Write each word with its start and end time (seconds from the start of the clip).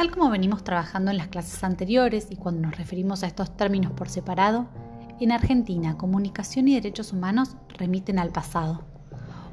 Tal 0.00 0.10
como 0.10 0.30
venimos 0.30 0.64
trabajando 0.64 1.10
en 1.10 1.18
las 1.18 1.28
clases 1.28 1.62
anteriores 1.62 2.28
y 2.30 2.36
cuando 2.36 2.62
nos 2.62 2.78
referimos 2.78 3.22
a 3.22 3.26
estos 3.26 3.54
términos 3.54 3.92
por 3.92 4.08
separado, 4.08 4.66
en 5.20 5.30
Argentina 5.30 5.98
comunicación 5.98 6.68
y 6.68 6.74
derechos 6.74 7.12
humanos 7.12 7.58
remiten 7.76 8.18
al 8.18 8.30
pasado. 8.30 8.82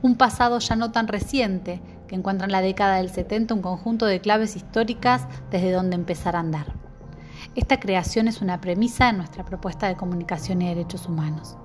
Un 0.01 0.15
pasado 0.15 0.59
ya 0.59 0.77
no 0.77 0.93
tan 0.93 1.09
reciente, 1.09 1.81
que 2.07 2.15
encuentra 2.15 2.45
en 2.45 2.53
la 2.53 2.61
década 2.61 2.95
del 2.95 3.09
70 3.09 3.55
un 3.55 3.61
conjunto 3.61 4.05
de 4.05 4.21
claves 4.21 4.55
históricas 4.55 5.27
desde 5.51 5.73
donde 5.73 5.97
empezar 5.97 6.37
a 6.37 6.39
andar. 6.39 6.67
Esta 7.55 7.81
creación 7.81 8.29
es 8.29 8.41
una 8.41 8.61
premisa 8.61 9.09
en 9.09 9.17
nuestra 9.17 9.43
propuesta 9.43 9.89
de 9.89 9.97
comunicación 9.97 10.61
y 10.61 10.69
derechos 10.69 11.07
humanos. 11.07 11.57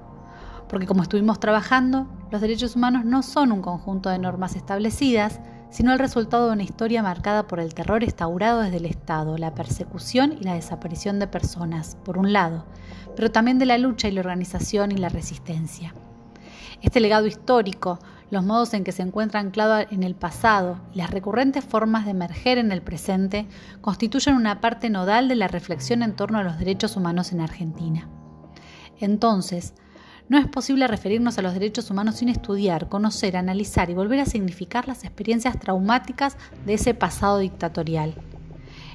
Porque 0.69 0.89
como 0.89 1.05
estuvimos 1.05 1.39
trabajando, 1.39 2.09
los 2.33 2.41
derechos 2.41 2.75
humanos 2.75 3.05
no 3.05 3.23
son 3.23 3.53
un 3.53 3.63
conjunto 3.63 4.11
de 4.11 4.19
normas 4.19 4.57
establecidas, 4.57 5.39
sino 5.73 5.93
el 5.93 5.99
resultado 5.99 6.47
de 6.47 6.53
una 6.53 6.63
historia 6.63 7.03
marcada 7.03 7.49
por 7.49 7.59
el 7.59 7.75
terror 7.75 8.05
instaurado 8.05 8.61
desde 8.61 8.77
el 8.77 8.85
Estado, 8.87 9.39
la 9.39 9.55
persecución 9.55 10.37
y 10.39 10.45
la 10.45 10.55
desaparición 10.55 11.19
de 11.19 11.27
personas, 11.27 11.97
por 12.05 12.19
un 12.19 12.33
lado, 12.33 12.67
pero 13.17 13.33
también 13.33 13.59
de 13.59 13.67
la 13.67 13.79
lucha 13.79 14.07
y 14.07 14.13
la 14.13 14.21
organización 14.21 14.93
y 14.93 14.99
la 14.99 15.09
resistencia. 15.09 15.95
Este 16.83 17.01
legado 17.01 17.27
histórico, 17.27 17.99
los 18.31 18.45
modos 18.45 18.75
en 18.75 18.85
que 18.85 18.93
se 18.93 19.03
encuentra 19.03 19.41
anclado 19.41 19.87
en 19.91 20.03
el 20.03 20.15
pasado 20.15 20.79
y 20.93 20.99
las 20.99 21.11
recurrentes 21.11 21.65
formas 21.65 22.05
de 22.05 22.11
emerger 22.11 22.59
en 22.59 22.71
el 22.71 22.83
presente 22.83 23.47
constituyen 23.81 24.37
una 24.37 24.61
parte 24.61 24.91
nodal 24.91 25.27
de 25.29 25.37
la 25.37 25.49
reflexión 25.49 26.03
en 26.03 26.15
torno 26.17 26.39
a 26.39 26.43
los 26.43 26.59
derechos 26.59 26.97
humanos 26.97 27.33
en 27.33 27.41
Argentina. 27.41 28.09
Entonces, 29.01 29.75
no 30.33 30.39
es 30.39 30.47
posible 30.47 30.87
referirnos 30.87 31.37
a 31.37 31.43
los 31.43 31.53
derechos 31.53 31.91
humanos 31.91 32.17
sin 32.17 32.31
estudiar, 32.31 32.89
conocer, 32.89 33.37
analizar 33.37 33.91
y 33.91 33.95
volver 33.95 34.19
a 34.21 34.25
significar 34.25 34.89
las 34.89 35.05
experiencias 35.05 35.61
traumáticas 35.61 36.39
de 36.65 36.73
ese 36.73 36.95
pasado 36.95 37.37
dictatorial. 37.37 38.15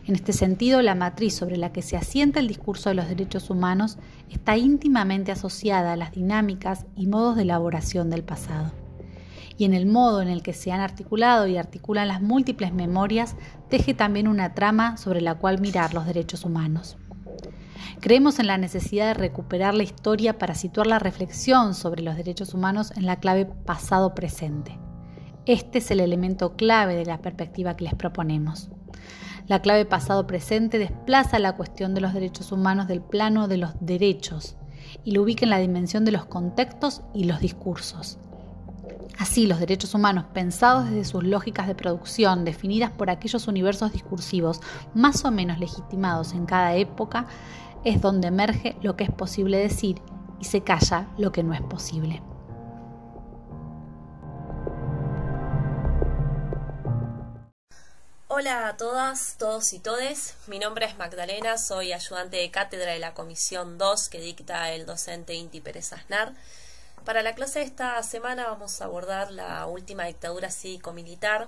En 0.07 0.15
este 0.15 0.33
sentido, 0.33 0.81
la 0.81 0.95
matriz 0.95 1.35
sobre 1.35 1.57
la 1.57 1.71
que 1.71 1.83
se 1.83 1.95
asienta 1.95 2.39
el 2.39 2.47
discurso 2.47 2.89
de 2.89 2.95
los 2.95 3.07
derechos 3.07 3.51
humanos 3.51 3.99
está 4.31 4.57
íntimamente 4.57 5.31
asociada 5.31 5.93
a 5.93 5.95
las 5.95 6.11
dinámicas 6.11 6.87
y 6.95 7.05
modos 7.05 7.35
de 7.35 7.43
elaboración 7.43 8.09
del 8.09 8.23
pasado. 8.23 8.71
Y 9.59 9.65
en 9.65 9.75
el 9.75 9.85
modo 9.85 10.23
en 10.23 10.29
el 10.29 10.41
que 10.41 10.53
se 10.53 10.71
han 10.71 10.79
articulado 10.79 11.45
y 11.45 11.57
articulan 11.57 12.07
las 12.07 12.23
múltiples 12.23 12.73
memorias, 12.73 13.35
teje 13.69 13.93
también 13.93 14.27
una 14.27 14.55
trama 14.55 14.97
sobre 14.97 15.21
la 15.21 15.35
cual 15.35 15.61
mirar 15.61 15.93
los 15.93 16.07
derechos 16.07 16.45
humanos. 16.45 16.97
Creemos 17.99 18.37
en 18.37 18.47
la 18.47 18.59
necesidad 18.59 19.07
de 19.07 19.13
recuperar 19.15 19.73
la 19.73 19.83
historia 19.83 20.37
para 20.37 20.53
situar 20.53 20.85
la 20.85 20.99
reflexión 20.99 21.73
sobre 21.73 22.03
los 22.03 22.15
derechos 22.15 22.53
humanos 22.53 22.91
en 22.95 23.07
la 23.07 23.19
clave 23.19 23.45
pasado-presente. 23.45 24.77
Este 25.47 25.79
es 25.79 25.89
el 25.89 25.99
elemento 25.99 26.55
clave 26.55 26.95
de 26.95 27.05
la 27.05 27.21
perspectiva 27.21 27.75
que 27.75 27.85
les 27.85 27.95
proponemos. 27.95 28.69
La 29.47 29.61
clave 29.61 29.85
pasado-presente 29.85 30.77
desplaza 30.77 31.39
la 31.39 31.55
cuestión 31.55 31.95
de 31.95 32.01
los 32.01 32.13
derechos 32.13 32.51
humanos 32.51 32.87
del 32.87 33.01
plano 33.01 33.47
de 33.47 33.57
los 33.57 33.71
derechos 33.79 34.57
y 35.03 35.11
lo 35.11 35.23
ubica 35.23 35.45
en 35.45 35.49
la 35.49 35.59
dimensión 35.59 36.05
de 36.05 36.11
los 36.11 36.25
contextos 36.25 37.01
y 37.15 37.23
los 37.23 37.39
discursos. 37.39 38.19
Así, 39.17 39.47
los 39.47 39.59
derechos 39.59 39.95
humanos, 39.95 40.25
pensados 40.33 40.89
desde 40.89 41.05
sus 41.05 41.23
lógicas 41.23 41.65
de 41.65 41.73
producción, 41.73 42.45
definidas 42.45 42.91
por 42.91 43.09
aquellos 43.09 43.47
universos 43.47 43.91
discursivos 43.91 44.61
más 44.93 45.25
o 45.25 45.31
menos 45.31 45.57
legitimados 45.57 46.33
en 46.33 46.45
cada 46.45 46.75
época, 46.75 47.25
es 47.83 48.01
donde 48.01 48.27
emerge 48.27 48.75
lo 48.81 48.95
que 48.95 49.03
es 49.03 49.11
posible 49.11 49.57
decir 49.57 50.01
y 50.39 50.45
se 50.45 50.61
calla 50.61 51.07
lo 51.17 51.31
que 51.31 51.43
no 51.43 51.53
es 51.53 51.61
posible. 51.61 52.21
Hola 58.29 58.67
a 58.67 58.77
todas, 58.77 59.35
todos 59.39 59.73
y 59.73 59.79
todes. 59.79 60.35
Mi 60.45 60.59
nombre 60.59 60.85
es 60.85 60.97
Magdalena, 60.97 61.57
soy 61.57 61.91
ayudante 61.91 62.37
de 62.37 62.51
cátedra 62.51 62.91
de 62.91 62.99
la 62.99 63.13
Comisión 63.13 63.77
2 63.77 64.09
que 64.09 64.19
dicta 64.19 64.71
el 64.73 64.85
docente 64.85 65.33
Inti 65.33 65.59
Pérez 65.59 65.91
Aznar. 65.91 66.33
Para 67.03 67.23
la 67.23 67.33
clase 67.33 67.59
de 67.59 67.65
esta 67.65 68.03
semana 68.03 68.47
vamos 68.47 68.79
a 68.79 68.85
abordar 68.85 69.31
la 69.31 69.65
última 69.65 70.05
dictadura 70.05 70.51
cívico-militar, 70.51 71.47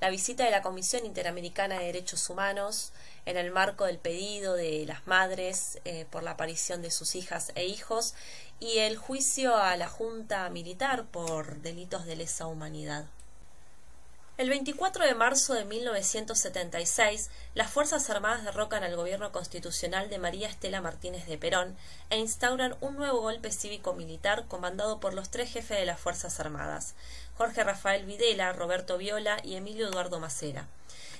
la 0.00 0.10
visita 0.10 0.44
de 0.44 0.50
la 0.50 0.62
Comisión 0.62 1.06
Interamericana 1.06 1.78
de 1.78 1.86
Derechos 1.86 2.28
Humanos 2.28 2.92
en 3.24 3.36
el 3.36 3.50
marco 3.50 3.84
del 3.86 3.98
pedido 3.98 4.54
de 4.54 4.84
las 4.86 5.06
madres 5.06 5.80
eh, 5.84 6.06
por 6.10 6.22
la 6.22 6.32
aparición 6.32 6.82
de 6.82 6.90
sus 6.90 7.14
hijas 7.14 7.52
e 7.54 7.64
hijos 7.64 8.14
y 8.60 8.78
el 8.78 8.96
juicio 8.96 9.56
a 9.56 9.76
la 9.76 9.88
Junta 9.88 10.48
Militar 10.50 11.06
por 11.06 11.60
delitos 11.60 12.04
de 12.04 12.16
lesa 12.16 12.46
humanidad. 12.46 13.06
El 14.38 14.50
24 14.50 15.06
de 15.06 15.14
marzo 15.14 15.54
de 15.54 15.64
1976, 15.64 17.30
las 17.54 17.70
Fuerzas 17.70 18.10
Armadas 18.10 18.44
derrocan 18.44 18.84
al 18.84 18.94
gobierno 18.94 19.32
constitucional 19.32 20.10
de 20.10 20.18
María 20.18 20.46
Estela 20.46 20.82
Martínez 20.82 21.24
de 21.24 21.38
Perón 21.38 21.74
e 22.10 22.18
instauran 22.18 22.76
un 22.82 22.96
nuevo 22.96 23.22
golpe 23.22 23.50
cívico-militar 23.50 24.44
comandado 24.46 25.00
por 25.00 25.14
los 25.14 25.30
tres 25.30 25.50
jefes 25.50 25.78
de 25.78 25.86
las 25.86 25.98
Fuerzas 25.98 26.38
Armadas, 26.38 26.92
Jorge 27.38 27.64
Rafael 27.64 28.04
Videla, 28.04 28.52
Roberto 28.52 28.98
Viola 28.98 29.38
y 29.42 29.54
Emilio 29.54 29.88
Eduardo 29.88 30.20
Macera. 30.20 30.68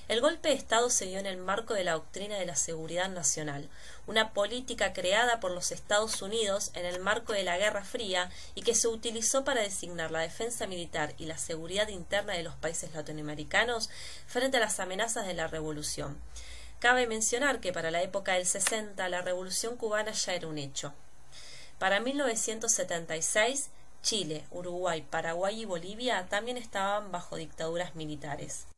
El 0.07 0.21
golpe 0.21 0.47
de 0.47 0.55
Estado 0.55 0.89
se 0.89 1.05
dio 1.05 1.19
en 1.19 1.25
el 1.25 1.35
marco 1.35 1.73
de 1.73 1.83
la 1.83 1.91
doctrina 1.91 2.37
de 2.37 2.45
la 2.45 2.55
seguridad 2.55 3.09
nacional, 3.09 3.67
una 4.05 4.31
política 4.31 4.93
creada 4.93 5.41
por 5.41 5.51
los 5.51 5.73
Estados 5.73 6.21
Unidos 6.21 6.71
en 6.75 6.85
el 6.85 7.01
marco 7.01 7.33
de 7.33 7.43
la 7.43 7.57
Guerra 7.57 7.83
Fría 7.83 8.31
y 8.55 8.61
que 8.61 8.73
se 8.73 8.87
utilizó 8.87 9.43
para 9.43 9.61
designar 9.61 10.11
la 10.11 10.21
defensa 10.21 10.65
militar 10.65 11.13
y 11.17 11.25
la 11.25 11.37
seguridad 11.37 11.89
interna 11.89 12.33
de 12.33 12.43
los 12.43 12.55
países 12.55 12.93
latinoamericanos 12.93 13.89
frente 14.27 14.55
a 14.55 14.61
las 14.61 14.79
amenazas 14.79 15.27
de 15.27 15.33
la 15.33 15.47
revolución. 15.47 16.17
Cabe 16.79 17.05
mencionar 17.05 17.59
que 17.59 17.73
para 17.73 17.91
la 17.91 18.01
época 18.01 18.35
del 18.35 18.45
60 18.45 19.09
la 19.09 19.21
revolución 19.21 19.75
cubana 19.75 20.13
ya 20.13 20.35
era 20.35 20.47
un 20.47 20.57
hecho. 20.57 20.93
Para 21.79 21.99
1976 21.99 23.71
Chile, 24.03 24.45
Uruguay, 24.51 25.01
Paraguay 25.01 25.63
y 25.63 25.65
Bolivia 25.65 26.27
también 26.29 26.55
estaban 26.55 27.11
bajo 27.11 27.35
dictaduras 27.35 27.95
militares. 27.95 28.67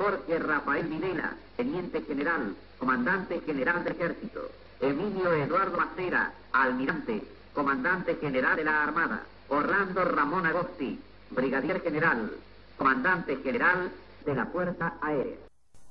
Jorge 0.00 0.38
Rafael 0.38 0.86
Videla, 0.88 1.34
Teniente 1.58 2.00
General, 2.00 2.56
Comandante 2.78 3.42
General 3.44 3.84
del 3.84 3.92
Ejército. 3.92 4.50
Emilio 4.80 5.30
Eduardo 5.34 5.76
Macera, 5.76 6.32
Almirante, 6.52 7.22
Comandante 7.52 8.16
General 8.16 8.56
de 8.56 8.64
la 8.64 8.82
Armada. 8.82 9.24
Orlando 9.48 10.02
Ramón 10.06 10.46
Agosti, 10.46 10.98
Brigadier 11.32 11.82
General, 11.82 12.32
Comandante 12.78 13.36
General 13.42 13.92
de 14.24 14.34
la 14.34 14.46
Fuerza 14.46 14.94
Aérea. 15.02 15.49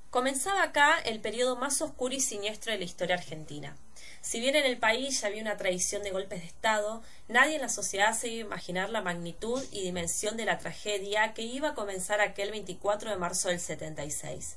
Comenzaba 0.10 0.64
acá 0.64 0.98
el 1.06 1.20
periodo 1.20 1.56
más 1.56 1.84
oscuro 1.84 2.16
y 2.16 2.20
siniestro 2.20 2.72
de 2.72 2.80
la 2.80 2.86
historia 2.86 3.16
argentina. 3.16 3.78
Si 4.22 4.40
bien 4.40 4.56
en 4.56 4.66
el 4.66 4.80
país 4.80 5.22
ya 5.22 5.28
había 5.28 5.44
una 5.44 5.58
tradición 5.58 6.02
de 6.02 6.10
golpes 6.10 6.42
de 6.42 6.48
Estado, 6.48 7.04
nadie 7.28 7.56
en 7.56 7.62
la 7.62 7.70
sociedad 7.70 8.18
se 8.18 8.28
iba 8.30 8.44
a 8.44 8.48
imaginar 8.48 8.90
la 8.90 9.04
magnitud 9.04 9.64
y 9.72 9.84
dimensión 9.84 10.36
de 10.36 10.46
la 10.46 10.58
tragedia 10.58 11.36
que 11.36 11.44
iba 11.44 11.70
a 11.70 11.76
comenzar 11.76 12.22
aquel 12.22 12.50
24 12.50 13.12
de 13.12 13.18
marzo 13.18 13.50
del 13.50 13.60
76. 13.60 14.56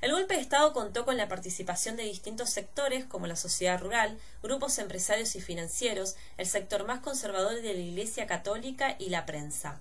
El 0.00 0.12
golpe 0.12 0.34
de 0.34 0.40
Estado 0.40 0.72
contó 0.72 1.04
con 1.04 1.18
la 1.18 1.28
participación 1.28 1.96
de 1.96 2.04
distintos 2.04 2.48
sectores 2.48 3.04
como 3.04 3.26
la 3.26 3.36
sociedad 3.36 3.78
rural, 3.78 4.18
grupos 4.42 4.78
empresarios 4.78 5.36
y 5.36 5.42
financieros, 5.42 6.16
el 6.38 6.46
sector 6.46 6.86
más 6.86 7.00
conservador 7.00 7.60
de 7.60 7.74
la 7.74 7.80
Iglesia 7.80 8.26
Católica 8.26 8.96
y 8.98 9.10
la 9.10 9.26
prensa. 9.26 9.78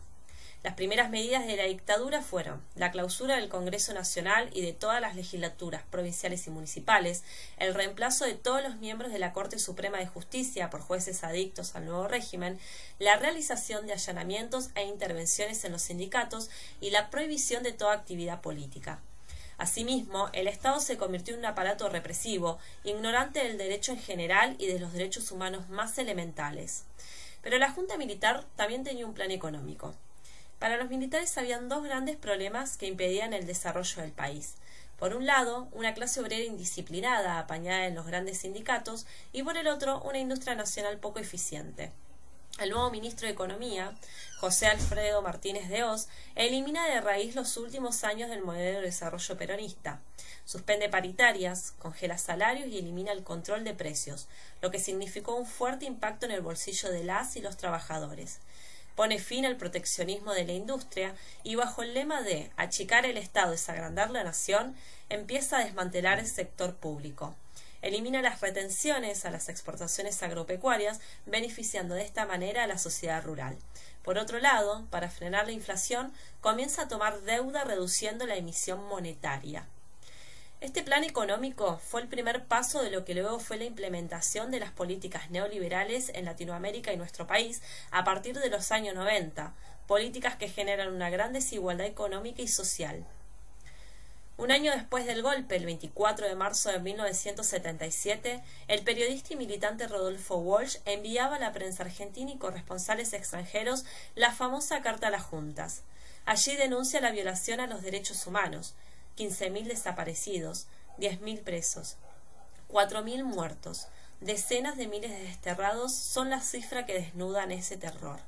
Las 0.64 0.76
primeras 0.76 1.10
medidas 1.10 1.46
de 1.46 1.58
la 1.58 1.66
dictadura 1.66 2.22
fueron 2.22 2.64
la 2.76 2.90
clausura 2.90 3.36
del 3.36 3.50
Congreso 3.50 3.94
Nacional 3.94 4.50
y 4.54 4.62
de 4.62 4.72
todas 4.72 5.02
las 5.02 5.14
legislaturas 5.14 5.84
provinciales 5.84 6.48
y 6.48 6.52
municipales, 6.52 7.26
el 7.58 7.74
reemplazo 7.74 8.24
de 8.24 8.36
todos 8.36 8.64
los 8.64 8.78
miembros 8.78 9.12
de 9.12 9.20
la 9.20 9.34
Corte 9.34 9.60
Suprema 9.60 9.98
de 9.98 10.08
Justicia 10.08 10.70
por 10.70 10.80
jueces 10.80 11.26
adictos 11.26 11.76
al 11.76 11.84
nuevo 11.84 12.08
régimen, 12.08 12.58
la 12.98 13.18
realización 13.18 13.88
de 13.88 13.94
allanamientos 13.94 14.70
e 14.76 14.86
intervenciones 14.86 15.66
en 15.66 15.74
los 15.74 15.82
sindicatos 15.82 16.50
y 16.80 16.92
la 16.92 17.10
prohibición 17.10 17.62
de 17.62 17.74
toda 17.74 17.92
actividad 17.92 18.40
política. 18.40 19.02
Asimismo, 19.58 20.30
el 20.32 20.48
Estado 20.48 20.80
se 20.80 20.98
convirtió 20.98 21.34
en 21.34 21.42
un 21.42 21.46
aparato 21.48 21.90
represivo, 21.90 22.58
ignorante 22.86 23.44
del 23.44 23.58
derecho 23.58 23.92
en 23.92 24.00
general 24.00 24.56
y 24.60 24.68
de 24.68 24.80
los 24.80 24.94
derechos 24.94 25.30
humanos 25.30 25.68
más 25.68 25.98
elementales. 25.98 26.86
Pero 27.42 27.58
la 27.58 27.70
Junta 27.70 27.98
Militar 27.98 28.46
también 28.56 28.86
tenía 28.86 29.06
un 29.06 29.14
plan 29.14 29.30
económico. 29.30 29.94
Para 30.64 30.78
los 30.78 30.88
militares 30.88 31.38
habían 31.38 31.68
dos 31.68 31.84
grandes 31.84 32.16
problemas 32.16 32.78
que 32.78 32.88
impedían 32.88 33.34
el 33.34 33.46
desarrollo 33.46 34.02
del 34.02 34.14
país. 34.14 34.54
Por 34.98 35.14
un 35.14 35.26
lado, 35.26 35.68
una 35.74 35.94
clase 35.94 36.22
obrera 36.22 36.46
indisciplinada, 36.46 37.38
apañada 37.38 37.86
en 37.86 37.96
los 37.96 38.06
grandes 38.06 38.38
sindicatos, 38.38 39.06
y 39.34 39.44
por 39.44 39.58
el 39.58 39.68
otro, 39.68 40.02
una 40.04 40.20
industria 40.20 40.56
nacional 40.56 41.00
poco 41.00 41.20
eficiente. 41.20 41.92
El 42.60 42.70
nuevo 42.70 42.90
ministro 42.92 43.28
de 43.28 43.34
Economía, 43.34 43.94
José 44.40 44.68
Alfredo 44.68 45.22
Martínez 45.22 45.68
de 45.68 45.84
Oz, 45.84 46.08
elimina 46.36 46.88
de 46.88 47.02
raíz 47.02 47.36
los 47.36 47.58
últimos 47.58 48.06
años 48.06 48.30
del 48.30 48.46
modelo 48.46 48.80
de 48.80 48.86
desarrollo 48.86 49.38
peronista. 49.38 50.00
Suspende 50.46 50.88
paritarias, 50.88 51.74
congela 51.78 52.18
salarios 52.18 52.70
y 52.70 52.78
elimina 52.78 53.12
el 53.12 53.26
control 53.26 53.66
de 53.66 53.74
precios, 53.74 54.30
lo 54.62 54.72
que 54.72 54.80
significó 54.80 55.36
un 55.36 55.46
fuerte 55.46 55.84
impacto 55.84 56.26
en 56.26 56.32
el 56.32 56.40
bolsillo 56.40 56.90
de 56.90 57.04
las 57.04 57.36
y 57.36 57.42
los 57.42 57.58
trabajadores. 57.58 58.40
Pone 58.96 59.20
fin 59.20 59.46
al 59.46 59.58
proteccionismo 59.58 60.34
de 60.34 60.46
la 60.46 60.54
industria 60.54 61.16
y 61.44 61.56
bajo 61.56 61.84
el 61.84 61.94
lema 61.94 62.22
de 62.22 62.52
achicar 62.58 63.06
el 63.06 63.18
Estado, 63.18 63.52
desagrandar 63.52 64.12
la 64.12 64.24
nación, 64.24 64.76
empieza 65.10 65.58
a 65.58 65.64
desmantelar 65.64 66.20
el 66.20 66.28
sector 66.28 66.76
público 66.76 67.36
elimina 67.84 68.22
las 68.22 68.42
retenciones 68.42 69.26
a 69.26 69.30
las 69.30 69.50
exportaciones 69.50 70.24
agropecuarias, 70.24 71.00
beneficiando 71.26 71.94
de 71.94 72.04
esta 72.04 72.26
manera 72.26 72.64
a 72.64 72.68
la 72.68 72.80
sociedad 72.80 73.24
rural. 73.24 73.58
Por 74.04 74.18
otro 74.18 74.40
lado, 74.40 74.88
para 74.90 75.10
frenar 75.10 75.46
la 75.46 75.52
inflación, 75.52 76.14
comienza 76.42 76.84
a 76.84 76.88
tomar 76.88 77.22
deuda 77.22 77.64
reduciendo 77.66 78.26
la 78.26 78.38
emisión 78.38 78.84
monetaria. 78.88 79.68
Este 80.64 80.82
plan 80.82 81.04
económico 81.04 81.78
fue 81.80 82.00
el 82.00 82.08
primer 82.08 82.46
paso 82.46 82.82
de 82.82 82.90
lo 82.90 83.04
que 83.04 83.14
luego 83.14 83.38
fue 83.38 83.58
la 83.58 83.66
implementación 83.66 84.50
de 84.50 84.62
las 84.62 84.72
políticas 84.72 85.30
neoliberales 85.30 86.08
en 86.16 86.24
Latinoamérica 86.24 86.94
y 86.94 86.98
nuestro 86.98 87.28
país 87.28 87.62
a 87.92 88.06
partir 88.06 88.40
de 88.40 88.50
los 88.50 88.72
años 88.72 88.96
90, 88.96 89.54
políticas 89.88 90.38
que 90.38 90.48
generan 90.48 90.96
una 90.96 91.10
gran 91.10 91.34
desigualdad 91.34 91.86
económica 91.86 92.42
y 92.42 92.48
social. 92.48 93.06
Un 94.38 94.54
año 94.54 94.72
después 94.72 95.06
del 95.06 95.22
golpe, 95.22 95.58
el 95.58 95.66
24 95.66 96.30
de 96.30 96.36
marzo 96.36 96.72
de 96.72 96.80
1977, 96.80 98.42
el 98.70 98.84
periodista 98.84 99.34
y 99.34 99.36
militante 99.36 99.90
Rodolfo 99.90 100.38
Walsh 100.38 100.78
enviaba 100.86 101.36
a 101.36 101.40
la 101.40 101.52
prensa 101.52 101.84
argentina 101.84 102.32
y 102.32 102.38
corresponsales 102.38 103.12
extranjeros 103.12 103.84
la 104.16 104.32
famosa 104.32 104.82
Carta 104.82 105.08
a 105.08 105.12
las 105.12 105.24
Juntas. 105.24 105.82
Allí 106.26 106.56
denuncia 106.56 107.02
la 107.02 107.12
violación 107.12 107.60
a 107.60 107.68
los 107.68 107.82
derechos 107.82 108.26
humanos, 108.26 108.76
15.000 109.18 109.66
desaparecidos, 109.66 110.68
10.000 110.98 111.44
presos, 111.44 111.98
4.000 112.70 113.24
muertos, 113.24 113.88
decenas 114.20 114.78
de 114.78 114.88
miles 114.88 115.12
de 115.12 115.20
desterrados 115.20 115.94
son 115.94 116.30
la 116.30 116.42
cifra 116.42 116.86
que 116.86 116.94
desnudan 116.94 117.52
ese 117.52 117.78
terror. 117.78 118.20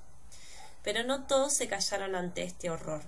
Pero 0.83 1.03
no 1.03 1.23
todos 1.23 1.53
se 1.53 1.67
callaron 1.67 2.15
ante 2.15 2.43
este 2.43 2.69
horror. 2.69 3.01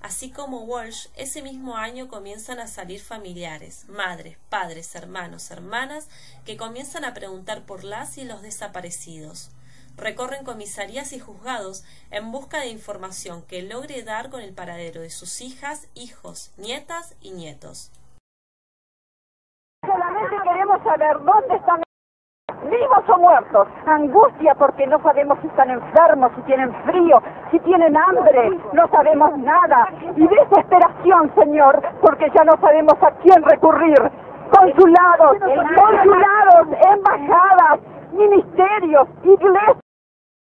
Así 0.00 0.30
como 0.30 0.64
Walsh, 0.64 1.06
ese 1.14 1.42
mismo 1.42 1.76
año 1.76 2.08
comienzan 2.08 2.58
a 2.58 2.66
salir 2.66 3.00
familiares, 3.00 3.84
madres, 3.88 4.36
padres, 4.48 4.92
hermanos, 4.96 5.52
hermanas, 5.52 6.08
que 6.44 6.56
comienzan 6.56 7.04
a 7.04 7.14
preguntar 7.14 7.64
por 7.64 7.84
las 7.84 8.18
y 8.18 8.24
los 8.24 8.42
desaparecidos. 8.42 9.50
Recorren 9.96 10.44
comisarías 10.44 11.12
y 11.12 11.20
juzgados 11.20 11.84
en 12.10 12.32
busca 12.32 12.60
de 12.60 12.68
información 12.68 13.42
que 13.46 13.62
logre 13.62 14.02
dar 14.02 14.30
con 14.30 14.40
el 14.40 14.54
paradero 14.54 15.00
de 15.00 15.10
sus 15.10 15.40
hijas, 15.40 15.88
hijos, 15.94 16.52
nietas 16.56 17.16
y 17.20 17.32
nietos. 17.32 17.92
Solamente 19.84 20.36
queremos 20.44 20.82
saber 20.82 21.18
dónde 21.22 21.56
están 21.56 21.82
vivos 22.64 23.04
o 23.08 23.18
muertos. 23.18 23.68
Angustia 23.86 24.54
porque 24.54 24.86
no 24.86 25.02
sabemos 25.02 25.38
si 25.40 25.48
están 25.48 25.70
enfermos, 25.70 26.32
si 26.36 26.42
tienen 26.42 26.72
frío, 26.84 27.22
si 27.50 27.58
tienen 27.60 27.96
hambre, 27.96 28.50
no 28.72 28.88
sabemos 28.88 29.36
nada. 29.38 29.88
Y 30.16 30.26
desesperación, 30.26 31.32
Señor, 31.34 31.82
porque 32.00 32.30
ya 32.34 32.44
no 32.44 32.52
sabemos 32.60 32.94
a 33.02 33.10
quién 33.22 33.42
recurrir. 33.42 33.98
Consulados, 34.56 35.38
consulados, 35.40 36.68
embajadas, 36.92 37.80
ministerios, 38.12 39.08
iglesias. 39.24 39.81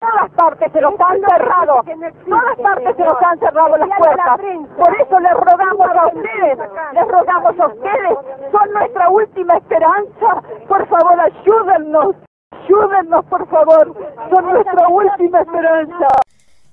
Todas 0.02 0.30
partes 0.32 0.72
se 0.72 0.80
los 0.80 0.94
han 0.98 1.20
cerrado, 1.20 1.80
todas 2.28 2.58
partes 2.60 2.96
se 2.96 3.04
los 3.04 3.22
han 3.22 3.38
cerrado 3.38 3.76
las 3.76 3.88
puertas. 3.96 4.40
Por 4.76 5.00
eso 5.00 5.20
les 5.20 5.32
rogamos 5.32 5.90
a 5.96 6.06
ustedes, 6.08 6.58
les 6.92 7.08
rogamos 7.08 7.60
a 7.60 7.66
ustedes, 7.68 8.18
son 8.50 8.72
nuestra 8.72 9.08
última 9.10 9.56
esperanza. 9.58 10.42
Por 10.66 10.88
favor, 10.88 11.20
ayúdennos, 11.20 12.16
ayúdennos, 12.50 13.24
por 13.26 13.48
favor, 13.48 13.94
son 14.28 14.44
nuestra 14.44 14.88
última 14.88 15.40
esperanza. 15.40 16.08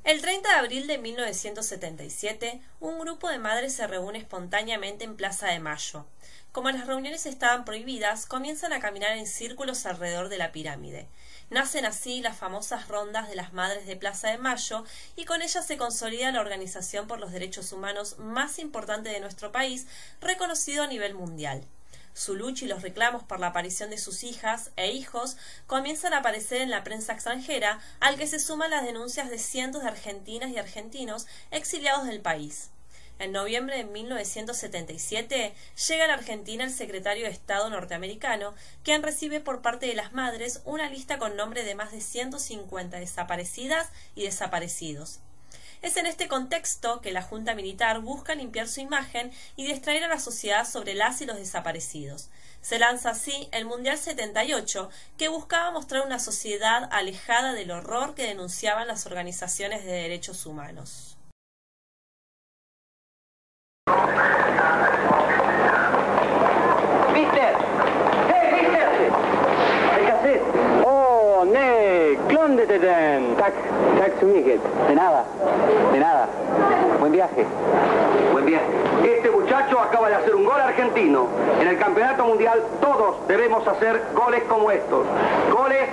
El 0.04 0.22
30 0.22 0.50
de 0.50 0.56
abril 0.56 0.88
de 0.88 0.98
1977, 0.98 2.62
un 2.80 2.98
grupo 2.98 3.30
de 3.30 3.38
madres 3.38 3.76
se 3.76 3.86
reúne 3.86 4.18
espontáneamente 4.18 5.04
en 5.04 5.16
Plaza 5.16 5.48
de 5.48 5.60
Mayo. 5.60 6.06
Como 6.52 6.72
las 6.72 6.88
reuniones 6.88 7.28
estaban 7.28 7.64
prohibidas, 7.64 8.26
comienzan 8.26 8.74
a 8.74 8.80
caminar 8.80 9.16
en 9.18 9.28
círculos 9.28 9.86
alrededor 9.86 10.30
de 10.30 10.38
la 10.40 10.52
pirámide. 10.52 11.08
Nacen 11.50 11.86
así 11.86 12.22
las 12.22 12.38
famosas 12.38 12.88
rondas 12.88 13.28
de 13.28 13.36
las 13.36 13.54
Madres 13.54 13.88
de 13.88 13.96
Plaza 13.96 14.30
de 14.30 14.38
Mayo 14.38 14.84
y 15.16 15.26
con 15.26 15.42
ellas 15.42 15.66
se 15.66 15.78
consolida 15.78 16.32
la 16.32 16.42
organización 16.42 17.08
por 17.08 17.20
los 17.20 17.32
derechos 17.32 17.72
humanos 17.72 18.20
más 18.20 18.60
importante 18.60 19.10
de 19.10 19.20
nuestro 19.20 19.52
país, 19.52 19.88
reconocido 20.22 20.84
a 20.84 20.88
nivel 20.88 21.16
mundial. 21.16 21.64
Su 22.14 22.36
lucha 22.36 22.66
y 22.66 22.68
los 22.68 22.84
reclamos 22.84 23.24
por 23.24 23.40
la 23.40 23.48
aparición 23.48 23.90
de 23.90 23.98
sus 23.98 24.24
hijas 24.24 24.72
e 24.76 24.92
hijos 24.92 25.38
comienzan 25.66 26.14
a 26.14 26.18
aparecer 26.18 26.62
en 26.62 26.70
la 26.70 26.84
prensa 26.84 27.14
extranjera, 27.14 27.80
al 28.00 28.18
que 28.18 28.28
se 28.28 28.40
suman 28.40 28.72
las 28.72 28.84
denuncias 28.84 29.30
de 29.30 29.40
cientos 29.40 29.82
de 29.82 29.90
argentinas 29.90 30.52
y 30.52 30.58
argentinos 30.58 31.26
exiliados 31.50 32.06
del 32.06 32.22
país. 32.22 32.70
En 33.20 33.34
noviembre 33.34 33.76
de 33.76 33.84
1977 33.84 35.54
llega 35.90 36.06
a 36.06 36.08
la 36.08 36.14
Argentina 36.14 36.64
el 36.64 36.72
secretario 36.72 37.26
de 37.26 37.32
Estado 37.32 37.70
norteamericano, 37.70 38.56
quien 38.84 39.04
recibe 39.04 39.42
por 39.42 39.62
parte 39.62 39.88
de 39.88 39.94
las 39.94 40.14
madres 40.14 40.62
una 40.64 40.90
lista 40.90 41.18
con 41.18 41.36
nombre 41.36 41.66
de 41.66 41.76
más 41.76 41.92
de 41.92 42.00
150 42.00 42.98
desaparecidas 42.98 43.90
y 44.16 44.24
desaparecidos. 44.24 45.20
Es 45.82 45.98
en 45.98 46.06
este 46.06 46.30
contexto 46.30 47.02
que 47.02 47.12
la 47.12 47.22
Junta 47.22 47.56
Militar 47.56 48.00
busca 48.00 48.36
limpiar 48.36 48.70
su 48.70 48.80
imagen 48.80 49.34
y 49.58 49.68
distraer 49.68 50.06
a 50.06 50.08
la 50.08 50.20
sociedad 50.20 50.66
sobre 50.66 50.94
las 50.94 51.20
y 51.20 51.26
los 51.26 51.38
desaparecidos. 51.38 52.30
Se 52.62 52.80
lanza 52.80 53.10
así 53.10 53.50
el 53.52 53.66
Mundial 53.66 53.98
78, 53.98 54.90
que 55.18 55.28
buscaba 55.28 55.72
mostrar 55.72 56.06
una 56.06 56.20
sociedad 56.20 56.88
alejada 56.92 57.52
del 57.52 57.72
horror 57.72 58.16
que 58.16 58.28
denunciaban 58.28 58.88
las 58.88 59.06
organizaciones 59.06 59.84
de 59.84 59.92
derechos 59.92 60.46
humanos. 60.46 61.19
Så 74.20 74.26
mycket. 74.26 74.62
De 74.88 74.96
nada, 74.96 75.26
de 75.92 76.00
nada. 76.00 76.28
Buen 77.00 77.12
viaje. 77.12 77.46
Buen 78.32 78.46
viaje. 78.46 78.66
Este 79.04 79.30
muchacho 79.32 79.80
acaba 79.80 80.10
de 80.10 80.16
hacer 80.16 80.36
un 80.36 80.46
gol 80.46 80.60
argentino. 80.60 81.28
En 81.60 81.68
el 81.68 81.78
campeonato 81.78 82.26
mundial 82.26 82.64
todos 82.82 83.28
debemos 83.28 83.68
hacer 83.68 84.04
goles 84.14 84.44
como 84.44 84.72
estos. 84.72 85.06
Goles 85.52 85.90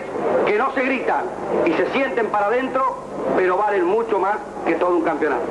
que 0.46 0.58
no 0.58 0.74
se 0.74 0.82
gritan 0.82 1.24
y 1.64 1.72
se 1.72 1.90
sienten 1.92 2.26
para 2.28 2.46
adentro, 2.46 2.96
pero 3.36 3.56
valen 3.56 3.84
mucho 3.84 4.18
más 4.18 4.36
que 4.66 4.74
todo 4.74 4.96
un 4.96 5.02
campeonato. 5.02 5.46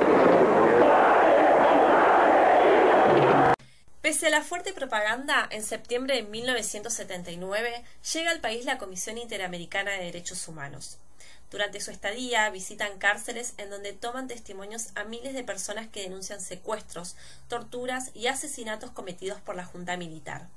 Pese 4.00 4.28
a 4.28 4.30
la 4.30 4.42
fuerte 4.42 4.72
propaganda, 4.72 5.48
en 5.50 5.64
septiembre 5.64 6.14
de 6.14 6.22
1979 6.22 7.82
llega 8.12 8.30
al 8.30 8.40
país 8.40 8.64
la 8.64 8.78
Comisión 8.78 9.18
Interamericana 9.18 9.90
de 9.92 10.04
Derechos 10.04 10.46
Humanos. 10.46 11.00
Durante 11.50 11.80
su 11.80 11.90
estadía 11.90 12.48
visitan 12.50 12.98
cárceles 12.98 13.54
en 13.56 13.70
donde 13.70 13.92
toman 13.92 14.28
testimonios 14.28 14.88
a 14.94 15.04
miles 15.04 15.34
de 15.34 15.44
personas 15.44 15.88
que 15.88 16.02
denuncian 16.02 16.40
secuestros, 16.40 17.16
torturas 17.48 18.10
y 18.14 18.26
asesinatos 18.26 18.90
cometidos 18.90 19.40
por 19.40 19.56
la 19.56 19.64
Junta 19.64 19.96
Militar. 19.96 20.48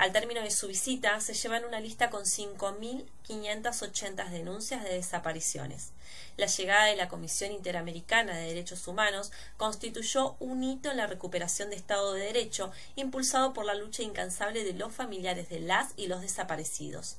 Al 0.00 0.12
término 0.12 0.40
de 0.40 0.50
su 0.50 0.66
visita, 0.66 1.20
se 1.20 1.34
llevan 1.34 1.66
una 1.66 1.78
lista 1.78 2.08
con 2.08 2.24
5.580 2.24 4.30
denuncias 4.30 4.82
de 4.82 4.94
desapariciones. 4.94 5.90
La 6.38 6.46
llegada 6.46 6.86
de 6.86 6.96
la 6.96 7.08
Comisión 7.08 7.52
Interamericana 7.52 8.34
de 8.34 8.46
Derechos 8.46 8.88
Humanos 8.88 9.30
constituyó 9.58 10.36
un 10.40 10.64
hito 10.64 10.90
en 10.90 10.96
la 10.96 11.06
recuperación 11.06 11.68
de 11.68 11.76
Estado 11.76 12.14
de 12.14 12.24
Derecho, 12.24 12.72
impulsado 12.96 13.52
por 13.52 13.66
la 13.66 13.74
lucha 13.74 14.02
incansable 14.02 14.64
de 14.64 14.72
los 14.72 14.90
familiares 14.90 15.50
de 15.50 15.60
las 15.60 15.88
y 15.98 16.06
los 16.06 16.22
desaparecidos. 16.22 17.18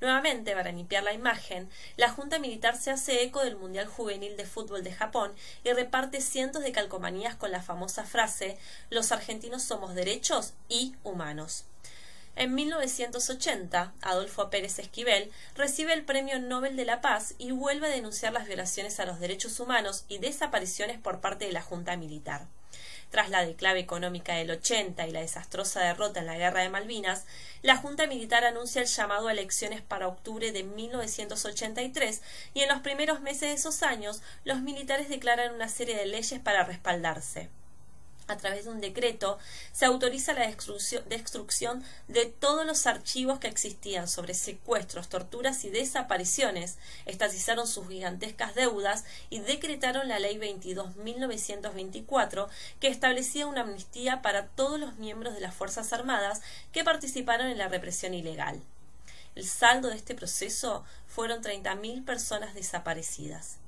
Nuevamente, 0.00 0.54
para 0.54 0.72
limpiar 0.72 1.02
la 1.04 1.14
imagen, 1.14 1.70
la 1.96 2.10
Junta 2.10 2.38
Militar 2.38 2.76
se 2.76 2.90
hace 2.90 3.22
eco 3.22 3.42
del 3.42 3.56
Mundial 3.56 3.86
Juvenil 3.86 4.36
de 4.36 4.44
Fútbol 4.44 4.84
de 4.84 4.92
Japón 4.92 5.32
y 5.64 5.72
reparte 5.72 6.20
cientos 6.20 6.62
de 6.62 6.72
calcomanías 6.72 7.34
con 7.34 7.50
la 7.50 7.62
famosa 7.62 8.04
frase 8.04 8.58
Los 8.90 9.10
argentinos 9.10 9.62
somos 9.62 9.94
derechos 9.94 10.52
y 10.68 10.94
humanos. 11.02 11.64
En 12.34 12.54
1980, 12.54 13.94
Adolfo 14.02 14.50
Pérez 14.50 14.78
Esquivel 14.78 15.32
recibe 15.54 15.94
el 15.94 16.04
Premio 16.04 16.38
Nobel 16.38 16.76
de 16.76 16.84
la 16.84 17.00
Paz 17.00 17.34
y 17.38 17.52
vuelve 17.52 17.86
a 17.86 17.90
denunciar 17.90 18.34
las 18.34 18.46
violaciones 18.46 19.00
a 19.00 19.06
los 19.06 19.18
derechos 19.18 19.58
humanos 19.58 20.04
y 20.08 20.18
desapariciones 20.18 21.00
por 21.00 21.22
parte 21.22 21.46
de 21.46 21.52
la 21.52 21.62
Junta 21.62 21.96
Militar. 21.96 22.46
Tras 23.10 23.30
la 23.30 23.44
declave 23.44 23.80
económica 23.80 24.34
del 24.34 24.50
80 24.50 25.06
y 25.06 25.10
la 25.10 25.20
desastrosa 25.20 25.80
derrota 25.80 26.20
en 26.20 26.26
la 26.26 26.36
Guerra 26.36 26.62
de 26.62 26.68
Malvinas, 26.68 27.24
la 27.62 27.76
Junta 27.76 28.06
Militar 28.06 28.44
anuncia 28.44 28.82
el 28.82 28.88
llamado 28.88 29.28
a 29.28 29.32
elecciones 29.32 29.80
para 29.80 30.08
octubre 30.08 30.52
de 30.52 30.64
1983 30.64 32.22
y 32.54 32.60
en 32.60 32.68
los 32.68 32.80
primeros 32.80 33.20
meses 33.20 33.42
de 33.42 33.52
esos 33.52 33.82
años 33.82 34.22
los 34.44 34.60
militares 34.60 35.08
declaran 35.08 35.54
una 35.54 35.68
serie 35.68 35.96
de 35.96 36.06
leyes 36.06 36.40
para 36.40 36.64
respaldarse 36.64 37.48
a 38.28 38.36
través 38.36 38.64
de 38.64 38.70
un 38.70 38.80
decreto, 38.80 39.38
se 39.72 39.84
autoriza 39.84 40.32
la 40.32 40.52
destrucción 41.06 41.84
de 42.08 42.26
todos 42.26 42.66
los 42.66 42.86
archivos 42.86 43.38
que 43.38 43.46
existían 43.48 44.08
sobre 44.08 44.34
secuestros, 44.34 45.08
torturas 45.08 45.64
y 45.64 45.70
desapariciones, 45.70 46.76
estatizaron 47.06 47.66
sus 47.66 47.88
gigantescas 47.88 48.54
deudas 48.54 49.04
y 49.30 49.40
decretaron 49.40 50.08
la 50.08 50.18
Ley 50.18 50.36
22.924 50.38 52.48
que 52.80 52.88
establecía 52.88 53.46
una 53.46 53.62
amnistía 53.62 54.20
para 54.22 54.48
todos 54.48 54.80
los 54.80 54.96
miembros 54.96 55.34
de 55.34 55.40
las 55.40 55.54
Fuerzas 55.54 55.92
Armadas 55.92 56.40
que 56.72 56.84
participaron 56.84 57.48
en 57.48 57.58
la 57.58 57.68
represión 57.68 58.14
ilegal. 58.14 58.60
El 59.34 59.46
saldo 59.46 59.88
de 59.88 59.96
este 59.96 60.14
proceso 60.14 60.84
fueron 61.06 61.42
30.000 61.42 62.04
personas 62.04 62.54
desaparecidas. 62.54 63.58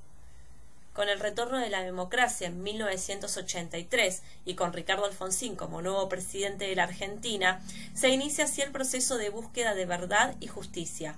Con 0.99 1.07
el 1.07 1.21
retorno 1.21 1.59
de 1.59 1.69
la 1.69 1.81
democracia 1.81 2.47
en 2.47 2.61
1983 2.61 4.21
y 4.43 4.55
con 4.55 4.73
Ricardo 4.73 5.05
Alfonsín 5.05 5.55
como 5.55 5.81
nuevo 5.81 6.09
presidente 6.09 6.65
de 6.67 6.75
la 6.75 6.83
Argentina, 6.83 7.61
se 7.93 8.09
inicia 8.09 8.43
así 8.43 8.61
el 8.61 8.73
proceso 8.73 9.17
de 9.17 9.29
búsqueda 9.29 9.75
de 9.75 9.85
verdad 9.85 10.35
y 10.41 10.47
justicia. 10.47 11.15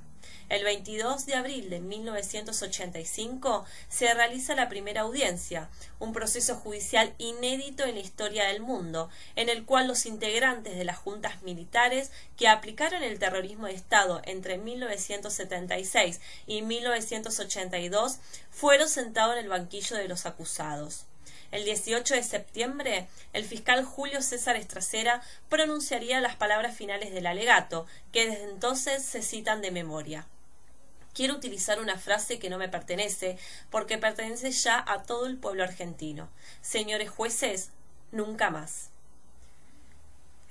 El 0.52 0.66
22 0.66 1.26
de 1.28 1.36
abril 1.36 1.70
de 1.70 1.80
1985 1.80 3.64
se 3.88 4.14
realiza 4.14 4.54
la 4.54 4.68
primera 4.68 5.04
audiencia, 5.04 5.70
un 5.98 6.12
proceso 6.12 6.58
judicial 6.58 7.14
inédito 7.20 7.86
en 7.86 7.96
la 7.96 8.02
historia 8.02 8.48
del 8.48 8.60
mundo, 8.60 9.10
en 9.38 9.48
el 9.48 9.64
cual 9.64 9.88
los 9.88 10.06
integrantes 10.06 10.76
de 10.76 10.84
las 10.84 10.98
juntas 10.98 11.42
militares 11.42 12.12
que 12.36 12.50
aplicaron 12.50 13.02
el 13.02 13.18
terrorismo 13.18 13.68
de 13.68 13.76
Estado 13.76 14.22
entre 14.26 14.58
1976 14.58 16.20
y 16.48 16.64
1982 16.64 18.18
fueron 18.50 18.90
sentados 18.90 19.38
en 19.38 19.44
el 19.44 19.50
banquillo 19.50 19.96
de 19.96 20.10
los 20.10 20.26
acusados. 20.26 21.06
El 21.52 21.64
18 21.64 22.14
de 22.16 22.24
septiembre, 22.24 23.08
el 23.32 23.46
fiscal 23.46 23.86
Julio 23.86 24.22
César 24.22 24.58
Estracera 24.58 25.22
pronunciaría 25.48 26.20
las 26.20 26.36
palabras 26.36 26.76
finales 26.76 27.14
del 27.14 27.28
alegato, 27.28 27.88
que 28.12 28.30
desde 28.30 28.50
entonces 28.50 29.02
se 29.02 29.22
citan 29.22 29.62
de 29.62 29.72
memoria. 29.72 30.28
Quiero 31.14 31.36
utilizar 31.36 31.80
una 31.80 31.98
frase 31.98 32.40
que 32.40 32.50
no 32.50 32.58
me 32.58 32.70
pertenece, 32.70 33.38
porque 33.70 33.98
pertenece 33.98 34.52
ya 34.52 34.84
a 34.88 35.04
todo 35.04 35.26
el 35.26 35.38
pueblo 35.38 35.64
argentino. 35.64 36.30
Señores 36.62 37.10
jueces, 37.10 37.70
nunca 38.12 38.50
más. 38.50 38.92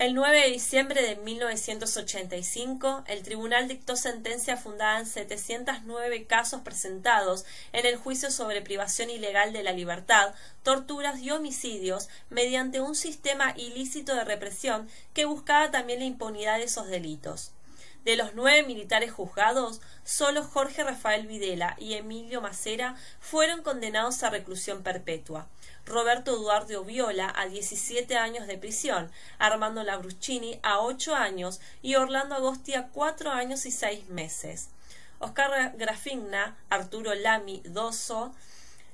El 0.01 0.15
9 0.15 0.45
de 0.45 0.51
diciembre 0.51 1.03
de 1.03 1.17
1985, 1.17 3.05
el 3.07 3.23
tribunal 3.23 3.69
dictó 3.69 3.97
sentencia 3.97 4.57
fundada 4.57 4.99
en 4.99 5.05
709 5.05 6.25
casos 6.25 6.63
presentados 6.63 7.45
en 7.75 7.85
el 7.85 7.97
juicio 7.97 8.31
sobre 8.31 8.63
privación 8.63 9.11
ilegal 9.11 9.53
de 9.53 9.63
la 9.63 9.73
libertad, 9.73 10.33
torturas 10.63 11.21
y 11.21 11.33
homicidios 11.33 12.09
mediante 12.31 12.81
un 12.81 12.95
sistema 12.95 13.53
ilícito 13.59 14.15
de 14.15 14.25
represión 14.25 14.89
que 15.13 15.27
buscaba 15.27 15.71
también 15.71 15.99
la 15.99 16.07
impunidad 16.07 16.57
de 16.57 16.65
esos 16.65 16.87
delitos. 16.87 17.53
De 18.05 18.17
los 18.17 18.35
nueve 18.35 18.63
militares 18.67 19.13
juzgados, 19.13 19.83
solo 20.05 20.43
Jorge 20.43 20.83
Rafael 20.83 21.27
Videla 21.27 21.77
y 21.79 21.95
Emilio 21.95 22.41
Macera 22.41 22.97
fueron 23.21 23.63
condenados 23.63 24.23
a 24.23 24.31
reclusión 24.31 24.83
perpetua. 24.83 25.49
Roberto 25.85 26.35
Eduardo 26.35 26.85
Viola 26.85 27.33
a 27.37 27.47
17 27.47 28.17
años 28.17 28.47
de 28.47 28.57
prisión, 28.57 29.11
Armando 29.39 29.85
Labruccini 29.85 30.61
a 30.63 30.81
8 30.81 31.15
años 31.15 31.61
y 31.83 31.97
Orlando 31.97 32.37
Agosti 32.37 32.75
a 32.75 32.89
4 32.89 33.33
años 33.33 33.67
y 33.67 33.71
6 33.71 34.09
meses. 34.09 34.71
Oscar 35.19 35.75
Grafigna, 35.77 36.57
Arturo 36.71 37.15
Lami 37.15 37.61
Doso, 37.67 38.35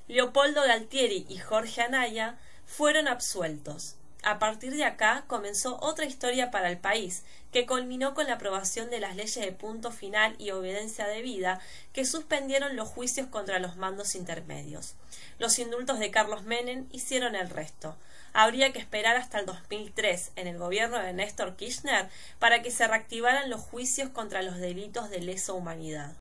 Leopoldo 0.09 0.61
Galtieri 0.63 1.25
y 1.29 1.37
Jorge 1.37 1.81
Anaya 1.81 2.37
fueron 2.65 3.07
absueltos. 3.07 3.95
A 4.29 4.39
partir 4.39 4.75
de 4.75 4.83
acá 4.83 5.23
comenzó 5.27 5.79
otra 5.79 6.03
historia 6.03 6.51
para 6.51 6.69
el 6.69 6.77
país, 6.77 7.23
que 7.53 7.65
culminó 7.65 8.13
con 8.13 8.27
la 8.27 8.33
aprobación 8.33 8.89
de 8.89 8.99
las 8.99 9.15
leyes 9.15 9.39
de 9.39 9.53
punto 9.53 9.89
final 9.89 10.35
y 10.37 10.51
obediencia 10.51 11.07
debida 11.07 11.61
que 11.93 12.03
suspendieron 12.03 12.75
los 12.75 12.89
juicios 12.89 13.27
contra 13.27 13.59
los 13.59 13.77
mandos 13.77 14.15
intermedios. 14.15 14.95
Los 15.39 15.57
indultos 15.59 15.99
de 15.99 16.11
Carlos 16.11 16.43
Menem 16.43 16.87
hicieron 16.91 17.35
el 17.35 17.49
resto. 17.49 17.95
Habría 18.33 18.73
que 18.73 18.79
esperar 18.79 19.15
hasta 19.15 19.39
el 19.39 19.45
2003, 19.45 20.33
en 20.35 20.47
el 20.47 20.57
gobierno 20.57 20.99
de 20.99 21.13
Néstor 21.13 21.55
Kirchner, 21.55 22.09
para 22.37 22.61
que 22.61 22.69
se 22.69 22.85
reactivaran 22.85 23.49
los 23.49 23.61
juicios 23.61 24.09
contra 24.09 24.41
los 24.41 24.57
delitos 24.57 25.09
de 25.09 25.21
lesa 25.21 25.53
humanidad. 25.53 26.15